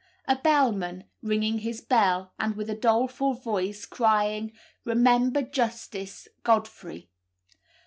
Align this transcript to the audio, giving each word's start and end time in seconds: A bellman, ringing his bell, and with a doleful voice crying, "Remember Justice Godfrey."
A 0.27 0.35
bellman, 0.35 1.03
ringing 1.21 1.59
his 1.59 1.79
bell, 1.79 2.33
and 2.39 2.55
with 2.55 2.71
a 2.71 2.75
doleful 2.75 3.35
voice 3.35 3.85
crying, 3.85 4.51
"Remember 4.83 5.43
Justice 5.43 6.27
Godfrey." 6.41 7.11